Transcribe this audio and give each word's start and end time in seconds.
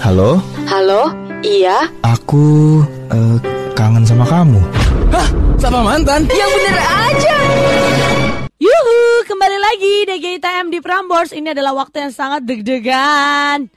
Halo, 0.00 0.38
Halo, 0.66 1.10
iya? 1.40 1.88
aku 2.02 2.80
eh, 3.08 3.36
kangen 3.72 4.02
sama 4.02 4.24
kamu. 4.24 4.60
Sama 5.56 5.80
mantan? 5.80 6.26
Yang 6.28 6.50
bener 6.52 6.76
aja. 6.78 7.36
Yuhu, 8.56 8.98
kembali 9.24 9.58
lagi 9.58 9.94
DGITM 10.04 10.66
di 10.68 10.78
Prambors. 10.80 11.30
Ini 11.30 11.52
adalah 11.52 11.72
waktu 11.74 12.06
yang 12.06 12.12
sangat 12.12 12.44
deg-degan. 12.44 13.70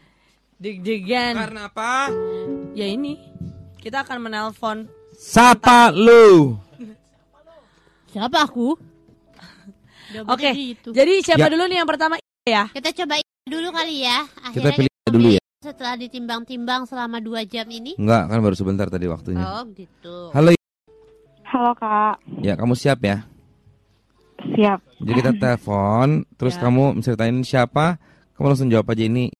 Deg-degan. 0.58 1.34
Karena 1.38 1.62
apa? 1.68 2.12
Ya 2.74 2.86
ini, 2.86 3.20
kita 3.79 4.04
akan 4.04 4.17
menelpon. 4.22 4.90
Sapa 5.15 5.92
lu. 5.92 6.60
Siapa 8.10 8.44
aku? 8.44 8.76
Oke, 10.26 10.49
gitu. 10.58 10.90
jadi 10.90 11.22
siapa 11.22 11.46
Ya. 11.46 11.54
dulu 11.54 11.70
nih 11.70 11.78
yang 11.79 11.90
pertama 11.90 12.17
ya? 12.42 12.65
Kita 12.74 12.90
coba 12.92 13.22
dulu 13.46 13.70
kali 13.70 14.01
ya. 14.01 14.26
Kita 14.26 14.42
Akhirnya 14.49 14.74
pilih 14.74 14.94
dulu 15.06 15.29
ya. 15.38 15.44
Setelah 15.60 15.99
ditimbang-timbang 15.99 16.88
selama 16.88 17.20
dua 17.20 17.44
jam 17.44 17.67
ini. 17.67 17.91
Enggak, 17.99 18.31
kan 18.31 18.39
baru 18.39 18.55
sebentar 18.55 18.88
tadi 18.88 19.11
waktunya. 19.11 19.43
Oh 19.43 19.67
gitu. 19.75 20.31
Halo, 20.31 20.55
Halo 21.43 21.71
kak, 21.75 22.15
ya 22.39 22.55
kamu 22.55 22.79
siap 22.79 23.03
ya? 23.03 23.27
siap. 24.55 24.79
Jadi 25.03 25.11
kita 25.11 25.31
telepon, 25.35 26.23
terus 26.39 26.55
Ya. 26.55 26.63
kamu 26.63 27.03
ceritain 27.03 27.35
siapa, 27.43 27.99
kamu 28.39 28.45
langsung 28.48 28.71
jawab 28.71 28.87
aja 28.87 29.03
ini, 29.03 29.35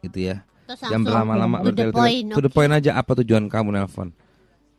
gitu 0.00 0.32
ya. 0.32 0.48
Terus 0.64 0.80
Jangan 0.80 0.96
langsung 0.96 1.04
berlama-lama 1.04 1.56
to 1.60 1.60
the 1.60 1.68
bertele-tele. 1.68 2.00
point. 2.00 2.26
To 2.32 2.40
the 2.40 2.48
point 2.50 2.72
aja 2.72 2.90
apa 2.96 3.12
tujuan 3.20 3.44
kamu 3.52 3.68
nelpon. 3.76 4.08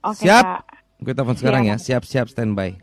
Oke 0.02 0.26
Siap. 0.26 0.42
kak. 0.42 0.62
Kita 0.98 1.14
telepon 1.14 1.38
sekarang 1.38 1.62
ya. 1.70 1.78
Siap-siap 1.78 2.26
standby. 2.26 2.74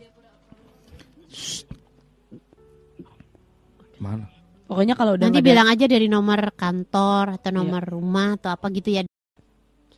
Mana? 3.98 4.30
Pokoknya 4.68 4.92
kalau 5.00 5.16
udah 5.16 5.32
Nanti 5.32 5.40
bilang 5.40 5.64
aja 5.64 5.88
dari 5.88 6.12
nomor 6.12 6.52
kantor 6.52 7.40
atau 7.40 7.48
nomor 7.48 7.80
rumah 7.88 8.36
atau 8.36 8.52
apa 8.52 8.68
gitu 8.68 9.00
ya. 9.00 9.02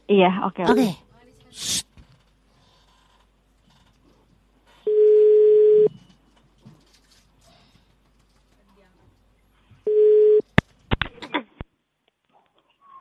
Iya, 0.07 0.47
oke. 0.47 0.63
Oke. 0.63 0.89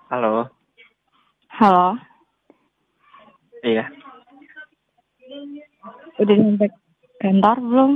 Halo, 0.10 0.50
Halo, 1.54 2.02
iya. 3.62 3.86
udah 6.18 6.34
nyampe 6.34 6.66
kantor 7.22 7.58
belum? 7.62 7.92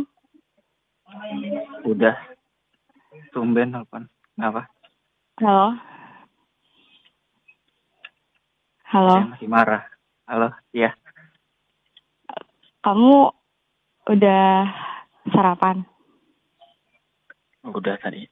Udah. 1.89 2.33
Tumben 3.34 3.73
telepon. 3.73 4.06
Apa? 4.38 4.70
Halo. 5.42 5.73
Halo, 8.94 9.16
Saya 9.17 9.34
masih 9.34 9.50
marah. 9.50 9.84
Halo, 10.30 10.53
iya. 10.70 10.94
kamu 12.86 13.34
udah 14.06 14.70
sarapan? 15.34 15.81
Udah 17.66 17.98
tadi. 17.98 18.30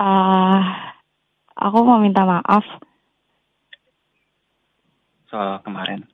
Ah, 0.00 0.96
aku 1.52 1.78
mau 1.84 2.00
minta 2.00 2.24
maaf. 2.24 2.64
Soal 5.28 5.60
kemarin. 5.60 6.08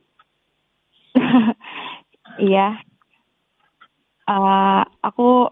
iya. 2.51 2.75
Ah, 4.27 4.83
aku 4.99 5.47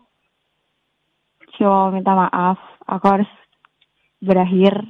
cuma 1.61 1.86
mau 1.86 1.92
minta 1.92 2.16
maaf. 2.16 2.56
Aku 2.89 3.05
harus 3.05 3.28
berakhir. 4.16 4.80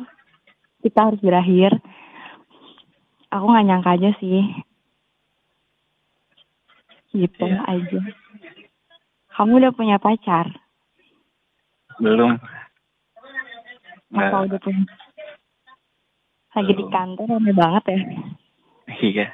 Kita 0.78 1.10
harus 1.10 1.18
berakhir. 1.18 1.74
Aku 3.34 3.44
nggak 3.44 3.66
nyangka 3.66 3.90
aja 3.98 4.10
sih. 4.22 4.46
Gitu 7.10 7.42
Iya. 7.42 7.66
aja. 7.66 8.00
Kamu 9.34 9.58
udah 9.58 9.72
punya 9.74 9.98
pacar? 9.98 10.46
Belum. 11.98 12.39
Apa 14.14 14.46
udah 14.46 14.58
punya? 14.62 14.86
Lagi 16.50 16.72
di 16.74 16.84
kantor 16.86 17.27
rame 17.30 17.52
banget 17.55 17.84
ya? 17.90 17.98
Iya. 19.00 19.27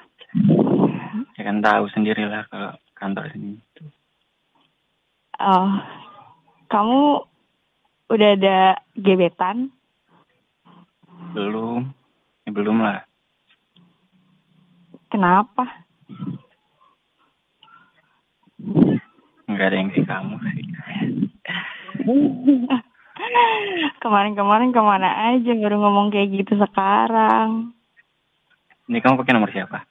Ya 1.36 1.42
kan 1.44 1.60
tahu 1.60 1.84
sendirilah 1.92 2.48
kalau 2.48 2.72
kantor 2.92 3.28
ini. 3.36 3.60
Oh, 5.36 5.68
kamu 6.66 7.22
udah 8.10 8.30
ada 8.38 8.78
gebetan? 8.94 9.70
Belum. 11.34 11.90
Ya, 12.46 12.50
belum 12.54 12.78
lah. 12.78 13.02
Kenapa? 15.10 15.86
Nggak 19.46 19.66
ada 19.70 19.76
yang 19.76 19.90
sih 19.94 20.04
kamu 20.06 20.34
sih. 20.42 20.54
Kemarin-kemarin 24.02 24.70
ke 24.70 24.82
mana 24.82 25.34
aja 25.34 25.50
baru 25.56 25.76
ngomong 25.82 26.14
kayak 26.14 26.30
gitu 26.30 26.54
sekarang. 26.60 27.72
Ini 28.86 29.02
kamu 29.02 29.18
pakai 29.18 29.34
nomor 29.34 29.50
siapa? 29.50 29.82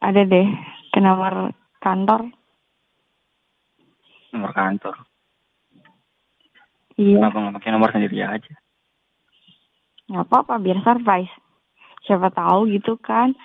Ada 0.00 0.24
deh 0.24 0.48
ke 0.92 0.98
nomor 1.00 1.52
kantor. 1.80 2.39
Nomor 4.40 4.56
kantor. 4.56 4.96
Iya, 6.96 7.20
Kenapa 7.20 7.36
nggak 7.36 7.54
pakai 7.60 7.70
nomor 7.76 7.92
sendiri 7.92 8.24
aja? 8.24 8.54
nggak 10.08 10.26
apa-apa 10.26 10.56
biar 10.64 10.80
surprise. 10.80 11.28
Siapa 12.08 12.32
tahu 12.32 12.72
gitu 12.72 12.96
kan. 12.96 13.36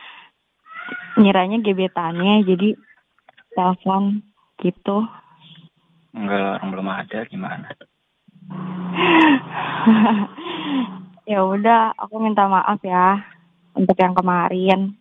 Nyiranya 1.19 1.59
gebetannya 1.59 2.47
jadi 2.47 2.79
telepon 3.51 4.23
gitu. 4.63 5.03
Enggak 6.15 6.39
lah, 6.39 6.51
orang 6.63 6.69
belum 6.71 6.87
ada 6.87 7.19
gimana? 7.27 7.67
ya 11.31 11.43
udah, 11.43 11.91
aku 11.99 12.15
minta 12.23 12.47
maaf 12.47 12.79
ya 12.87 13.19
untuk 13.75 13.99
yang 13.99 14.15
kemarin. 14.15 14.95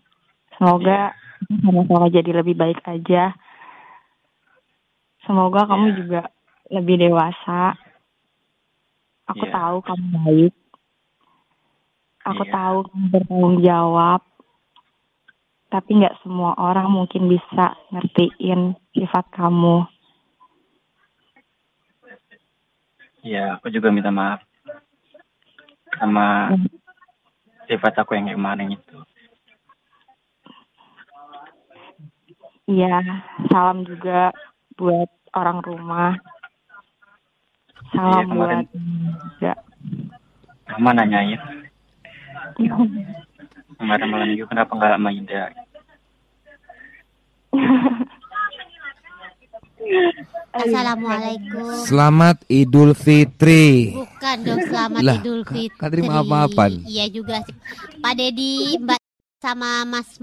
Semoga 0.58 1.14
sama-sama 1.62 2.10
jadi 2.10 2.34
lebih 2.34 2.58
baik 2.58 2.82
aja. 2.82 3.30
Semoga 5.24 5.64
kamu 5.64 5.86
Iya. 5.90 5.96
juga 5.96 6.22
lebih 6.68 6.96
dewasa. 7.00 7.76
Aku 9.28 9.44
Iya. 9.48 9.52
tahu 9.56 9.76
kamu 9.80 10.04
baik. 10.20 10.54
Aku 12.24 12.42
Iya. 12.44 12.52
tahu 12.52 12.76
kamu 12.88 13.04
bertanggung 13.12 13.56
jawab. 13.60 14.20
Tapi 15.68 15.90
nggak 15.98 16.22
semua 16.22 16.54
orang 16.54 16.86
mungkin 16.86 17.26
bisa 17.26 17.74
ngertiin 17.90 18.78
sifat 18.94 19.26
kamu. 19.34 19.88
Ya, 23.24 23.56
aku 23.56 23.72
juga 23.72 23.88
minta 23.88 24.12
maaf 24.12 24.44
sama 25.96 26.52
sifat 27.64 27.96
aku 27.96 28.12
yang 28.14 28.28
kemarin 28.28 28.76
itu. 28.76 28.98
Iya, 32.68 33.00
salam 33.48 33.84
juga 33.88 34.28
buat 34.78 35.10
orang 35.34 35.58
rumah. 35.62 36.12
Salam 37.94 38.26
Iya, 38.26 38.30
kemarin. 38.30 38.58
buat 38.58 38.68
juga. 39.38 39.52
Mama 40.64 40.90
nanyain, 40.96 41.38
kemarin 43.78 44.06
malam 44.10 44.26
minggu 44.32 44.48
kenapa 44.48 44.72
nggak 44.74 44.98
main 44.98 45.22
dia? 45.28 45.52
Assalamualaikum. 50.54 51.84
Selamat 51.84 52.40
Idul 52.48 52.96
Fitri. 52.96 53.92
Bukan 53.92 54.36
dong 54.42 54.62
selamat 54.66 55.00
Lah, 55.04 55.18
Idul 55.20 55.42
Fitri. 55.44 55.78
Kak 55.78 55.90
terima 55.92 56.24
maaf-maafan. 56.24 56.72
Iya 56.88 57.06
juga 57.12 57.44
sih. 57.44 57.54
Pak 58.00 58.14
Dedi, 58.16 58.80
Mbak 58.80 59.00
sama 59.44 59.84
Mas 59.84 60.18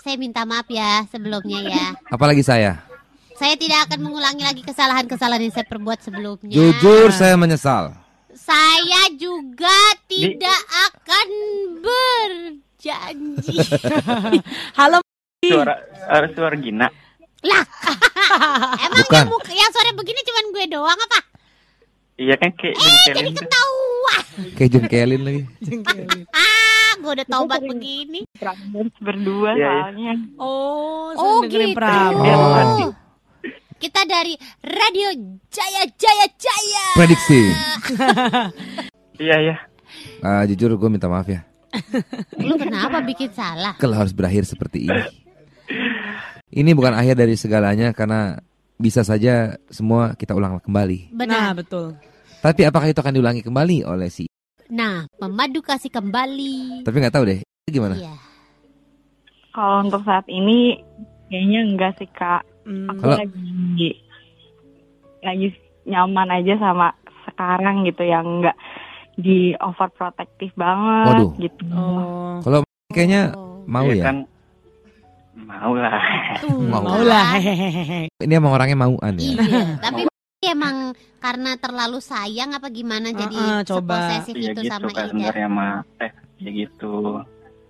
saya 0.00 0.16
minta 0.16 0.48
maaf 0.48 0.64
ya 0.72 1.04
sebelumnya 1.12 1.60
ya. 1.66 1.86
Apalagi 2.08 2.40
saya. 2.40 2.89
Saya 3.40 3.56
tidak 3.56 3.88
akan 3.88 4.04
mengulangi 4.04 4.44
lagi 4.44 4.60
kesalahan-kesalahan 4.60 5.48
yang 5.48 5.54
saya 5.54 5.64
perbuat 5.64 6.04
sebelumnya. 6.04 6.52
Jujur 6.52 7.08
saya 7.08 7.40
menyesal. 7.40 7.96
Saya 8.36 9.08
juga 9.16 9.72
tidak 10.04 10.60
akan 10.92 11.28
berjanji. 11.80 13.56
Halo. 14.78 15.00
Suara, 15.40 15.72
suara, 15.96 16.26
suara 16.36 16.56
Gina. 16.60 16.92
lah, 17.40 17.64
emang 18.84 19.00
Bukan. 19.00 19.16
yang, 19.16 19.32
muka- 19.32 19.56
yang 19.56 19.72
sore 19.72 19.96
begini 19.96 20.20
cuman 20.20 20.44
gue 20.52 20.64
doang 20.68 21.00
apa? 21.00 21.18
Iya 22.20 22.36
kan 22.36 22.52
kayak 22.52 22.76
Eh, 22.76 22.84
jengkelin 22.84 23.16
jadi 23.16 23.30
ketahuan. 23.40 24.24
Kayak 24.52 24.70
jengkelin 24.76 25.20
lagi. 25.24 25.42
Ah, 26.36 26.92
gue 27.00 27.12
udah 27.16 27.24
taubat 27.24 27.64
begini. 27.64 28.28
Berdua 29.00 29.56
Iya, 29.56 29.56
iya. 29.56 29.72
soalnya. 29.80 30.12
Oh, 30.36 31.16
Oh 31.16 31.40
gitu. 31.48 31.72
Kita 33.80 34.04
dari 34.04 34.36
Radio 34.60 35.08
Jaya 35.48 35.88
Jaya 35.96 36.26
Jaya. 36.36 36.86
Prediksi. 36.94 37.40
Iya 39.20 39.36
iya. 39.36 39.56
Ah, 40.24 40.48
jujur 40.48 40.80
gue 40.80 40.88
minta 40.88 41.04
maaf 41.04 41.28
ya. 41.28 41.44
Lu 42.40 42.56
kenapa 42.56 43.04
bikin 43.04 43.28
salah? 43.36 43.76
Kalau 43.76 43.92
harus 43.92 44.16
berakhir 44.16 44.48
seperti 44.48 44.88
ini. 44.88 45.02
Ini 46.48 46.72
bukan 46.72 46.96
akhir 46.96 47.20
dari 47.20 47.36
segalanya 47.36 47.92
karena 47.92 48.40
bisa 48.80 49.04
saja 49.04 49.60
semua 49.68 50.16
kita 50.16 50.32
ulang 50.32 50.56
kembali. 50.64 51.12
Nah, 51.12 51.20
Benar. 51.20 51.52
betul. 51.52 52.00
Tapi 52.40 52.64
apakah 52.64 52.88
itu 52.88 52.96
akan 52.96 53.12
diulangi 53.12 53.44
kembali 53.44 53.84
oleh 53.84 54.08
si? 54.08 54.24
Nah, 54.72 55.04
memadu 55.20 55.60
kasih 55.60 55.92
kembali. 55.92 56.80
Tapi 56.80 56.96
nggak 56.96 57.12
tahu 57.12 57.24
deh. 57.28 57.44
Gimana? 57.68 58.00
Iya. 58.00 58.16
Kalau 59.52 59.84
untuk 59.84 60.00
saat 60.08 60.24
ini 60.32 60.80
kayaknya 61.28 61.60
enggak 61.68 61.92
sih 62.00 62.08
kak. 62.08 62.40
Hmm. 62.62 62.86
Aku 62.88 63.00
Kalau- 63.00 63.18
lagi 63.18 63.88
lagi 65.20 65.48
nyaman 65.82 66.28
aja 66.32 66.54
sama 66.56 66.92
sekarang 67.24 67.84
gitu 67.84 68.02
yang 68.02 68.24
enggak 68.40 68.56
di 69.14 69.52
overprotective 69.56 70.52
banget 70.54 71.06
Waduh. 71.12 71.30
gitu. 71.36 71.64
Oh. 71.70 72.36
Kalau 72.40 72.60
kayaknya 72.88 73.32
Oh. 73.32 73.60
mau 73.64 73.84
Iya 73.84 73.96
ya. 73.96 74.04
Kan, 74.06 74.16
mau 75.36 75.72
lah. 75.74 76.00
Mau. 76.70 76.82
Mau 76.82 77.00
lah. 77.02 77.36
kan? 77.36 77.42
Ini 78.24 78.32
emang 78.34 78.52
orangnya 78.54 78.78
mauan 78.78 79.14
ya. 79.14 79.32
Iya, 79.36 79.64
tapi 79.78 80.00
emang 80.42 80.76
karena 81.18 81.52
terlalu 81.54 82.00
sayang 82.00 82.50
apa 82.50 82.68
gimana 82.68 83.12
jadi 83.12 83.60
coba. 83.62 84.08
seposesif 84.08 84.34
Iya 84.34 84.50
itu 84.50 84.60
gitu 84.62 84.70
sama 84.70 84.88
kan 84.88 84.96
Ida. 84.96 85.10
sebenarnya 85.10 85.48
mah 85.48 85.72
eh 85.98 86.10
ya 86.38 86.50
gitu. 86.50 86.94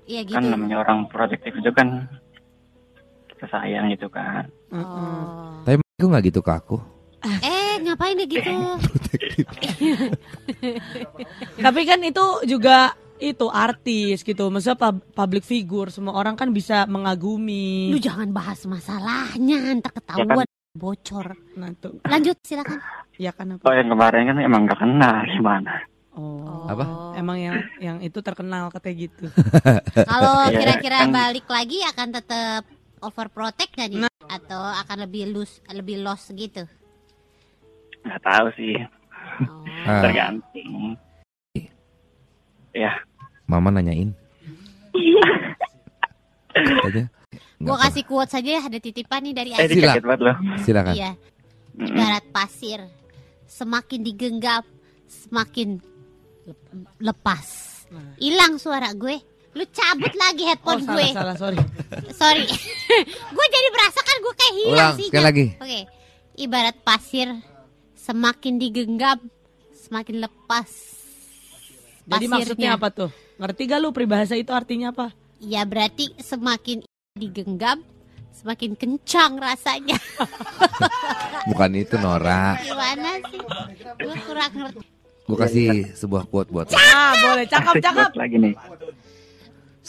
Iya 0.06 0.20
gitu. 0.22 0.36
Kan 0.36 0.44
namanya 0.48 0.76
orang 0.78 0.98
protektif 1.06 1.50
itu 1.52 1.70
kan 1.72 2.06
kita 3.28 3.46
sayang 3.48 3.90
gitu 3.90 4.06
kan. 4.06 4.46
Tapi 4.70 5.78
gue 5.78 6.08
nggak 6.08 6.24
gitu 6.26 6.40
ke 6.40 6.52
aku. 6.52 6.76
Eh, 7.20 7.76
ngapain 7.84 8.16
dia 8.16 8.24
gitu? 8.24 8.48
Tapi 11.60 11.80
kan 11.84 12.00
itu 12.00 12.24
juga 12.48 12.94
itu 13.20 13.46
artis 13.46 14.24
gitu. 14.24 14.48
Maksudnya 14.48 14.78
pub- 14.80 15.04
public 15.12 15.44
figure, 15.44 15.92
semua 15.92 16.16
orang 16.16 16.32
kan 16.32 16.48
bisa 16.48 16.88
mengagumi. 16.88 17.92
Lu 17.92 18.00
jangan 18.00 18.32
bahas 18.32 18.64
masalahnya, 18.64 19.68
entar 19.68 19.92
ketahuan 19.92 20.48
bocor. 20.72 21.36
Nah, 21.60 21.68
tuh. 21.76 22.00
Lanjut, 22.08 22.40
silakan. 22.40 22.80
Ya 23.20 23.36
kan 23.36 23.52
apa? 23.52 23.68
Oh 23.68 23.74
yang 23.76 23.92
kemarin 23.92 24.32
kan 24.32 24.36
emang 24.40 24.64
gak 24.64 24.80
kenal 24.80 25.16
gimana? 25.28 25.84
Oh. 26.16 26.64
Apa? 26.66 26.84
Emang 27.20 27.36
yang 27.36 27.56
yang 27.78 27.98
itu 28.00 28.18
terkenal 28.24 28.72
katanya 28.72 28.96
gitu. 29.04 29.28
Kalau 30.10 30.48
Iya, 30.48 30.56
kira-kira 30.56 30.98
kan. 31.04 31.12
balik 31.12 31.46
lagi 31.46 31.84
akan 31.84 32.08
tetap 32.10 32.62
overprotect 33.00 33.72
gak 33.72 33.88
nih? 33.88 34.00
Nah. 34.00 34.12
Atau 34.28 34.56
akan 34.56 34.96
lebih 35.02 35.28
loose, 35.28 35.58
lebih 35.68 35.98
lost 35.98 36.30
gitu? 36.30 36.64
Gak 38.00 38.20
tahu 38.22 38.48
sih, 38.54 38.76
Oh. 39.40 39.64
Ah, 39.86 40.00
tergantung. 40.04 40.96
Ya, 42.70 42.92
mama 43.44 43.70
nanyain. 43.70 44.12
aja. 46.86 47.04
Apa. 47.60 47.76
kasih 47.78 48.04
quote 48.04 48.30
saja 48.30 48.50
ya, 48.50 48.62
ada 48.62 48.78
titipan 48.78 49.20
nih 49.22 49.32
dari 49.32 49.50
eh 49.52 49.60
Aziz. 49.60 49.76
loh. 50.18 50.36
Silakan. 50.58 50.94
Iya, 50.96 51.10
ibarat 51.76 52.24
pasir. 52.30 52.80
Semakin 53.46 54.00
digenggam, 54.00 54.64
semakin 55.06 55.76
lep- 56.44 56.70
lepas. 56.98 57.46
Hilang 58.16 58.56
suara 58.56 58.90
gue. 58.92 59.18
Lu 59.50 59.64
cabut 59.66 60.14
lagi 60.14 60.42
Oh, 60.42 60.48
headphone 60.48 60.80
salah, 60.80 60.94
gue. 60.94 61.06
salah, 61.10 61.36
sorry. 61.36 61.58
Sorry. 62.12 62.46
gue 63.36 63.46
jadi 63.50 63.68
berasa 63.72 64.00
kan 64.02 64.16
gue 64.18 64.34
kayak 64.34 64.54
hilang 64.54 64.74
Ulang 64.74 64.94
sih. 64.98 65.08
sekali 65.08 65.24
lagi. 65.24 65.46
Oke. 65.58 65.80
Ibarat 66.40 66.76
pasir 66.80 67.28
semakin 67.94 68.54
digenggam 68.56 69.18
semakin 69.74 70.16
lepas. 70.24 70.70
Jadi 72.06 72.26
maksudnya 72.26 72.74
apa 72.74 72.88
tuh? 72.90 73.10
Ngerti 73.40 73.62
gak 73.70 73.80
lu 73.80 73.88
peribahasa 73.94 74.34
itu 74.36 74.50
artinya 74.50 74.92
apa? 74.92 75.14
Ya 75.40 75.64
berarti 75.64 76.12
semakin 76.20 76.84
digenggam 77.16 77.80
semakin 78.30 78.72
kencang 78.76 79.36
rasanya. 79.36 79.96
Bukan 81.50 81.70
itu 81.76 82.00
Nora. 82.00 82.56
Gimana 82.60 83.20
sih? 83.28 83.40
Gue 84.00 84.16
kurang 84.24 84.52
ngerti. 84.56 84.84
Gue 85.28 85.36
kasih 85.38 85.68
sebuah 85.94 86.26
quote 86.26 86.50
buat 86.50 86.66
lo. 86.72 86.74
Ah, 86.74 87.14
boleh. 87.20 87.46
Cakep, 87.46 87.74
cakep. 87.78 88.10
lagi 88.18 88.36
nih. 88.40 88.54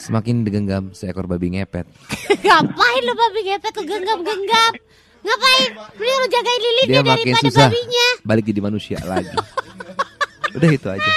Semakin 0.02 0.42
digenggam 0.42 0.90
seekor 0.90 1.24
babi 1.24 1.54
ngepet. 1.54 1.86
Ngapain 2.42 3.00
lu 3.00 3.14
babi 3.14 3.40
ngepet 3.44 3.72
lu 3.72 3.82
genggam-genggam? 3.86 4.72
Ngapain? 5.22 5.68
Mending 5.94 6.18
lu 6.18 6.26
jagain 6.28 6.60
lilinnya 6.60 6.90
Dia 6.92 7.02
makin 7.06 7.26
daripada 7.28 7.46
susah 7.46 7.66
babinya. 7.66 8.06
balik 8.24 8.44
jadi 8.44 8.60
manusia 8.60 8.98
lagi. 9.00 9.30
Udah 10.56 10.68
itu 10.68 10.88
aja. 10.90 11.12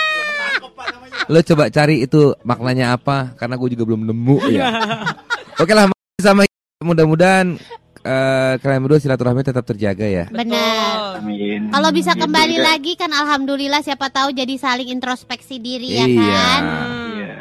Lo 1.26 1.42
coba 1.42 1.64
cari 1.68 1.96
itu 2.00 2.22
maknanya 2.42 2.94
apa? 2.94 3.34
Karena 3.34 3.58
gue 3.58 3.74
juga 3.74 3.84
belum 3.84 4.06
nemu 4.06 4.38
ya. 4.48 4.70
Oke 5.62 5.74
lah 5.74 5.90
sama 6.16 6.46
mudah-mudahan 6.80 7.58
eh, 8.00 8.54
kalian 8.56 8.82
berdua 8.82 9.02
silaturahmi 9.02 9.42
tetap 9.42 9.66
terjaga 9.66 10.06
ya. 10.06 10.26
Benar. 10.30 11.18
Amin. 11.18 11.74
Kalau 11.74 11.90
bisa 11.90 12.14
Gitu 12.14 12.22
kembali 12.22 12.56
juga. 12.56 12.68
lagi 12.70 12.94
kan 12.94 13.10
alhamdulillah 13.10 13.82
siapa 13.82 14.08
tahu 14.08 14.30
jadi 14.30 14.54
saling 14.56 14.94
introspeksi 14.94 15.58
diri 15.58 15.90
ya 15.92 16.06
Iya. 16.06 16.22
kan. 16.22 16.62
Iya. 17.10 17.34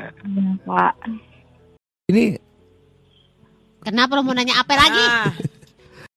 Pak, 0.64 0.92
Ini 2.04 2.36
Kenapa 3.80 4.16
lo 4.16 4.24
mau 4.24 4.32
nanya 4.32 4.56
apa 4.56 4.72
lagi? 4.74 5.00
Ah, 5.00 5.28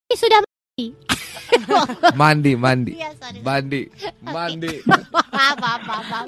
Sudah 0.09 0.39
mandi 2.19 2.53
mandi 2.53 2.91
Iya, 2.95 3.11
sorry. 3.17 3.39
mandi 3.41 3.81
mandi. 4.21 4.71
Maaf, 5.35 5.57
maaf, 5.57 5.81
maaf. 5.83 6.25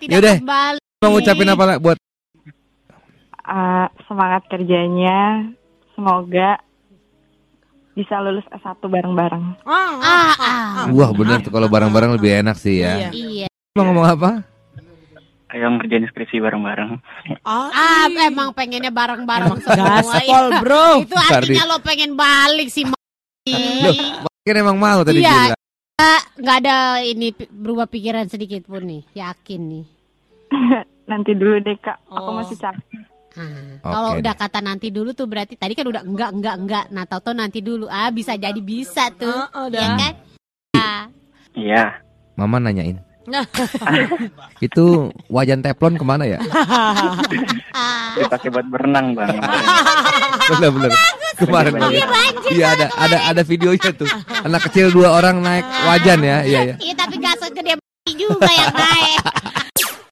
Tidak 0.00 0.12
Yaudah. 0.12 0.36
kembali. 0.38 0.80
Mau 0.98 1.10
ngucapin 1.10 1.48
apa 1.48 1.64
lah 1.64 1.76
buat 1.76 1.96
uh, 3.42 3.86
semangat 4.04 4.44
kerjanya. 4.48 5.48
Semoga 5.92 6.60
bisa 7.92 8.16
lulus 8.18 8.44
S1 8.50 8.80
bareng-bareng. 8.80 9.44
ah, 9.64 9.92
Ah, 10.00 10.32
ah. 10.36 10.84
Wah 10.88 11.10
bener 11.12 11.40
tuh 11.40 11.50
kalau 11.50 11.66
bareng-bareng 11.66 12.16
lebih 12.16 12.40
enak 12.40 12.56
sih 12.56 12.80
ya. 12.80 13.08
Iya. 13.08 13.44
Iya. 13.44 13.46
Mau 13.72 13.84
ngomong 13.84 14.06
apa? 14.06 14.30
Ayo 15.50 15.66
ngerjain 15.68 16.06
skripsi 16.06 16.38
bareng-bareng. 16.38 17.02
Ah, 17.42 18.06
emang 18.22 18.54
pengennya 18.54 18.90
bareng-bareng 18.90 19.58
semua. 19.58 19.98
Gaspol, 19.98 20.46
bro. 20.62 21.02
Itu 21.02 21.18
artinya 21.18 21.64
lo 21.66 21.82
pengen 21.82 22.14
balik 22.14 22.70
sih. 22.70 22.86
Loh, 22.86 23.94
Mungkin 24.22 24.54
emang 24.56 24.78
mau 24.78 25.02
tadi 25.02 25.20
Iya. 25.20 25.50
bilang. 25.50 25.58
Nggak 26.40 26.56
ada 26.64 26.76
ini 27.02 27.28
berubah 27.50 27.84
pikiran 27.84 28.24
sedikit 28.24 28.64
pun 28.64 28.86
nih. 28.86 29.02
Yakin 29.12 29.60
nih. 29.60 29.84
Nanti 31.10 31.34
dulu 31.34 31.58
deh 31.58 31.76
kak, 31.76 31.98
aku 32.06 32.30
Oh. 32.30 32.36
masih 32.38 32.56
capek. 32.56 33.02
Ah, 33.30 33.78
Oke 33.78 33.86
kalau 33.86 34.10
udah 34.18 34.34
kata 34.34 34.58
nanti 34.58 34.90
dulu 34.90 35.10
tuh 35.12 35.26
berarti 35.26 35.54
tadi 35.54 35.74
kan 35.74 35.86
udah 35.86 36.02
enggak 36.02 36.30
enggak 36.30 36.56
enggak. 36.56 36.84
Nah, 36.90 37.04
tahu-tahu 37.04 37.34
nanti 37.34 37.58
dulu. 37.58 37.86
Ah, 37.86 38.10
bisa 38.10 38.34
jadi 38.34 38.58
bisa 38.58 39.10
tuh. 39.12 39.34
Ah, 39.50 39.66
ya 39.66 39.68
udah. 39.68 39.88
kan? 39.96 40.14
Ah. 40.74 41.02
Iya. 41.52 41.84
Mama 42.34 42.58
nanyain. 42.58 42.98
itu 44.66 44.84
wajan 45.28 45.60
teflon 45.60 45.94
ke 46.00 46.04
mana 46.04 46.24
ya? 46.24 46.40
Dipakai 48.18 48.48
buat 48.48 48.66
berenang 48.66 49.12
bang. 49.14 49.38
Bener-bener. 50.56 50.90
Kemarin 51.40 51.72
Iya, 51.88 52.06
Iya 52.50 52.66
ada 52.74 52.86
ada 52.96 53.18
ada 53.32 53.42
videonya 53.44 53.90
tuh. 53.94 54.08
Anak 54.44 54.68
kecil 54.68 54.90
dua 54.92 55.14
orang 55.16 55.40
naik 55.40 55.64
wajan 55.86 56.20
ya. 56.24 56.42
Iya 56.42 56.60
ya. 56.72 56.74
Iya, 56.80 56.94
tapi 56.96 57.20
gak 57.22 57.36
segede 57.40 57.78
juga 58.16 58.50
yang 58.50 58.74
naik. 58.74 59.22